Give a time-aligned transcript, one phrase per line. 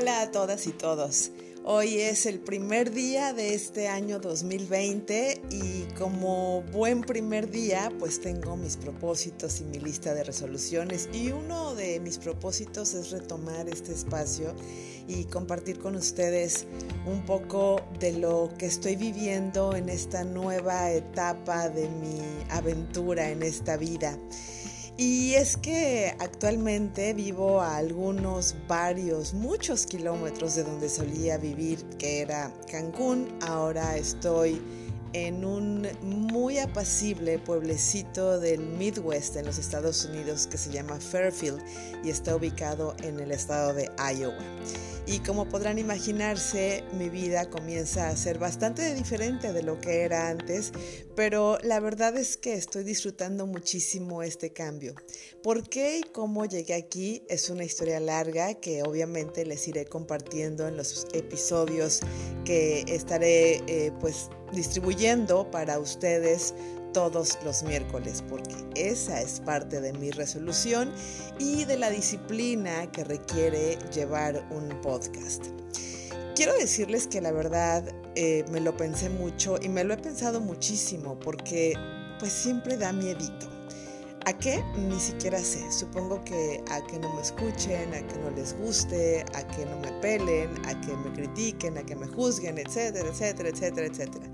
[0.00, 1.32] Hola a todas y todos.
[1.64, 8.20] Hoy es el primer día de este año 2020 y como buen primer día pues
[8.20, 13.68] tengo mis propósitos y mi lista de resoluciones y uno de mis propósitos es retomar
[13.68, 14.54] este espacio
[15.08, 16.66] y compartir con ustedes
[17.04, 22.20] un poco de lo que estoy viviendo en esta nueva etapa de mi
[22.50, 24.16] aventura en esta vida.
[25.00, 32.20] Y es que actualmente vivo a algunos, varios, muchos kilómetros de donde solía vivir, que
[32.20, 33.28] era Cancún.
[33.42, 34.60] Ahora estoy
[35.12, 41.62] en un muy apacible pueblecito del Midwest en los Estados Unidos que se llama Fairfield
[42.02, 44.34] y está ubicado en el estado de Iowa.
[45.10, 50.28] Y como podrán imaginarse, mi vida comienza a ser bastante diferente de lo que era
[50.28, 50.70] antes,
[51.16, 54.94] pero la verdad es que estoy disfrutando muchísimo este cambio.
[55.42, 57.22] ¿Por qué y cómo llegué aquí?
[57.30, 62.00] Es una historia larga que obviamente les iré compartiendo en los episodios
[62.44, 66.52] que estaré eh, pues distribuyendo para ustedes
[66.92, 70.92] todos los miércoles, porque esa es parte de mi resolución
[71.38, 75.46] y de la disciplina que requiere llevar un podcast.
[76.34, 80.40] Quiero decirles que la verdad eh, me lo pensé mucho y me lo he pensado
[80.40, 81.74] muchísimo porque
[82.18, 83.57] pues siempre da miedito
[84.28, 84.62] ¿A qué?
[84.76, 85.72] Ni siquiera sé.
[85.72, 89.78] Supongo que a que no me escuchen, a que no les guste, a que no
[89.78, 94.26] me pelen, a que me critiquen, a que me juzguen, etcétera, etcétera, etcétera, etcétera.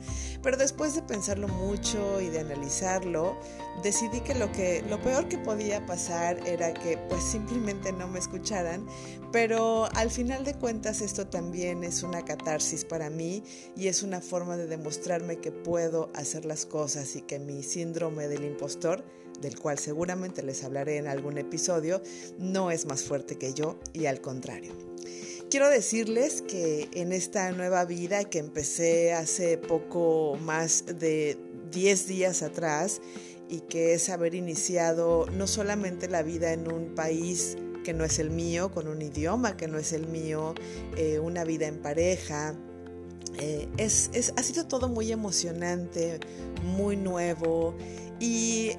[0.43, 3.39] Pero después de pensarlo mucho y de analizarlo,
[3.85, 8.19] decidí que lo que lo peor que podía pasar era que pues simplemente no me
[8.19, 8.85] escucharan,
[9.31, 13.45] pero al final de cuentas esto también es una catarsis para mí
[13.77, 18.27] y es una forma de demostrarme que puedo hacer las cosas y que mi síndrome
[18.27, 19.05] del impostor
[19.45, 22.03] del cual seguramente les hablaré en algún episodio,
[22.39, 24.73] no es más fuerte que yo y al contrario.
[25.51, 31.37] Quiero decirles que en esta nueva vida que empecé hace poco más de
[31.71, 33.03] 10 días atrás
[33.49, 38.19] y que es haber iniciado no solamente la vida en un país que no es
[38.19, 40.55] el mío, con un idioma que no es el mío,
[40.97, 42.57] eh, una vida en pareja,
[43.39, 46.21] eh, es, ha sido todo muy emocionante,
[46.63, 47.75] muy nuevo
[48.21, 48.73] y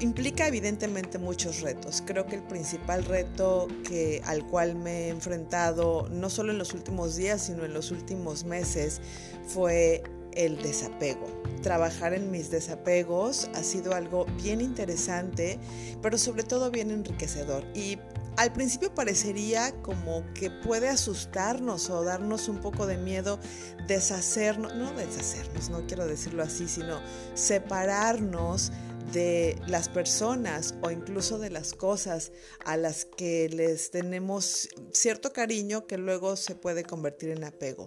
[0.00, 2.02] implica evidentemente muchos retos.
[2.04, 6.74] Creo que el principal reto que, al cual me he enfrentado, no solo en los
[6.74, 9.00] últimos días, sino en los últimos meses,
[9.46, 10.02] fue
[10.34, 11.26] el desapego.
[11.62, 15.58] Trabajar en mis desapegos ha sido algo bien interesante,
[16.00, 17.64] pero sobre todo bien enriquecedor.
[17.74, 17.98] Y
[18.36, 23.38] al principio parecería como que puede asustarnos o darnos un poco de miedo
[23.86, 27.00] deshacernos, no deshacernos, no quiero decirlo así, sino
[27.34, 28.72] separarnos
[29.12, 32.32] de las personas o incluso de las cosas
[32.64, 37.86] a las que les tenemos cierto cariño que luego se puede convertir en apego.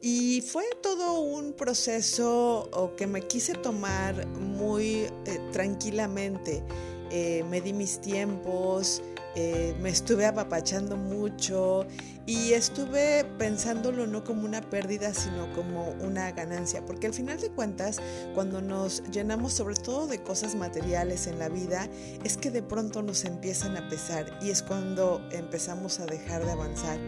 [0.00, 6.62] Y fue todo un proceso que me quise tomar muy eh, tranquilamente.
[7.10, 9.02] Eh, me di mis tiempos,
[9.36, 11.86] eh, me estuve apapachando mucho
[12.24, 17.50] y estuve pensándolo no como una pérdida, sino como una ganancia, porque al final de
[17.50, 18.00] cuentas,
[18.34, 21.88] cuando nos llenamos sobre todo de cosas materiales en la vida,
[22.22, 26.52] es que de pronto nos empiezan a pesar y es cuando empezamos a dejar de
[26.52, 26.98] avanzar.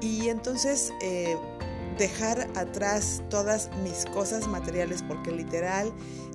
[0.00, 0.92] Y entonces...
[1.02, 1.36] Eh,
[1.98, 5.92] dejar atrás todas mis cosas materiales porque literal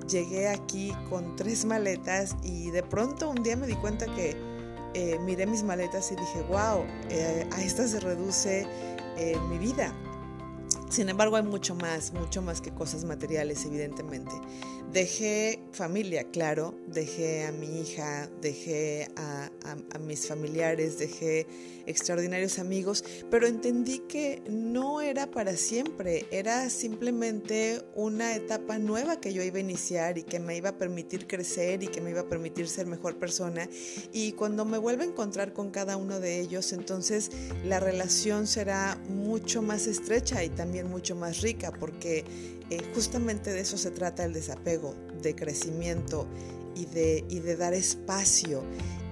[0.08, 4.36] llegué aquí con tres maletas y de pronto un día me di cuenta que
[4.94, 8.66] eh, miré mis maletas y dije, wow, eh, a esta se reduce
[9.16, 9.94] eh, mi vida.
[10.88, 14.30] Sin embargo, hay mucho más, mucho más que cosas materiales, evidentemente.
[14.92, 19.50] Dejé familia, claro, dejé a mi hija, dejé a,
[20.00, 21.46] mis familiares, dejé
[21.86, 29.32] extraordinarios amigos, pero entendí que no era para siempre, era simplemente una etapa nueva que
[29.32, 32.20] yo iba a iniciar y que me iba a permitir crecer y que me iba
[32.20, 33.68] a permitir ser mejor persona.
[34.12, 37.30] Y cuando me vuelva a encontrar con cada uno de ellos, entonces
[37.64, 42.24] la relación será mucho más estrecha y también mucho más rica, porque
[42.70, 46.26] eh, justamente de eso se trata el desapego, de crecimiento
[46.76, 48.62] y de, y de dar espacio.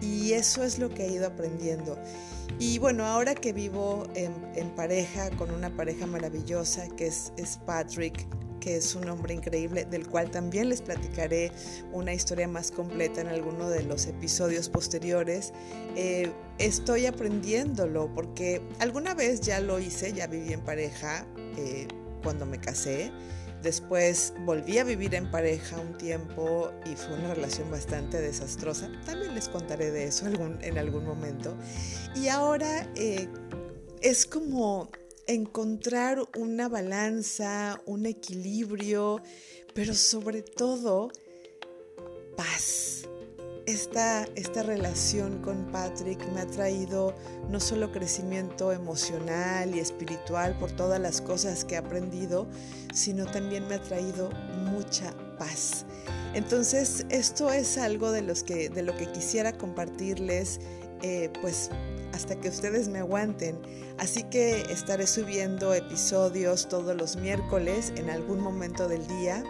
[0.01, 1.99] Y eso es lo que he ido aprendiendo.
[2.59, 8.27] Y bueno, ahora que vivo en, pareja, con una pareja maravillosa que es, es, Patrick,
[8.61, 11.51] que es un hombre increíble, del cual también les platicaré
[11.93, 15.53] una historia más completa en alguno de los episodios posteriores,
[15.97, 21.27] eh, estoy aprendiéndolo porque alguna vez ya lo hice, ya viví en pareja
[21.57, 21.89] eh,
[22.23, 23.11] cuando me casé
[23.65, 28.91] Después volví a vivir en pareja un tiempo y fue una relación bastante desastrosa.
[29.07, 31.57] También les contaré de eso en algún momento.
[32.15, 33.27] Y ahora, eh,
[34.03, 34.91] es como
[35.27, 39.23] encontrar una balanza, un equilibrio,
[39.73, 41.11] pero sobre todo
[42.37, 43.09] paz.
[43.67, 47.15] Esta, esta, relación con Patrick me ha traído
[47.49, 52.47] no solo crecimiento emocional y espiritual por todas las cosas que he aprendido,
[52.93, 54.29] sino también me ha traído
[54.71, 55.87] mucha paz.
[56.35, 60.61] Entonces, esto es algo de, los que, de lo que quisiera compartirles,
[61.01, 61.71] eh, pues
[62.13, 63.59] hasta que ustedes me aguanten.
[63.99, 69.43] Así que estaré subiendo episodios todos los miércoles en algún momento del día.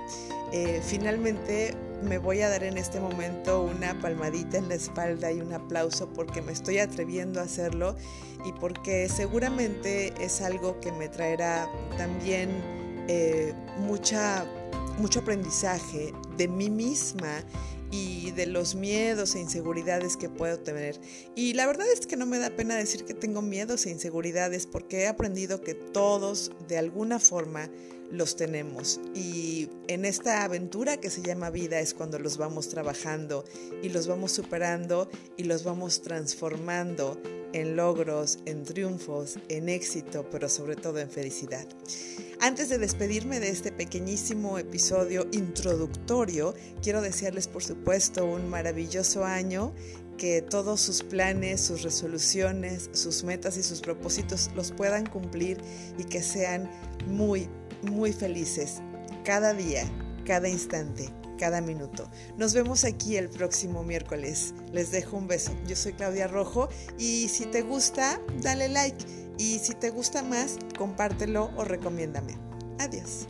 [0.52, 5.40] Eh, finalmente me voy a dar en este momento una palmadita en la espalda y
[5.40, 7.96] un aplauso porque me estoy atreviendo a hacerlo
[8.44, 12.50] y porque seguramente es algo que me traerá también
[13.08, 14.46] eh, mucha
[14.98, 17.42] mucho aprendizaje de mí misma
[17.94, 21.00] y de los miedos e inseguridades que puedo tener.
[21.34, 24.66] Y la verdad es que no me da pena decir que tengo miedos e inseguridades
[24.66, 27.70] porque he aprendido que todos de alguna forma
[28.10, 29.00] los tenemos.
[29.14, 33.44] Y en esta aventura que se llama vida es cuando los vamos trabajando
[33.82, 37.20] y los vamos superando y los vamos transformando
[37.52, 41.66] en logros, en triunfos, en éxito, pero sobre todo en felicidad.
[42.44, 49.72] Antes de despedirme de este pequeñísimo episodio introductorio, quiero desearles por supuesto un maravilloso año,
[50.18, 55.56] que todos sus planes, sus resoluciones, sus metas y sus propósitos los puedan cumplir
[55.96, 56.70] y que sean
[57.06, 57.48] muy,
[57.80, 58.82] muy felices
[59.24, 59.90] cada día,
[60.26, 61.08] cada instante,
[61.38, 62.10] cada minuto.
[62.36, 64.52] Nos vemos aquí el próximo miércoles.
[64.70, 65.52] Les dejo un beso.
[65.66, 66.68] Yo soy Claudia Rojo
[66.98, 72.36] y si te gusta, dale like y si te gusta más, compártelo o recomiéndame.
[72.78, 73.28] Adiós.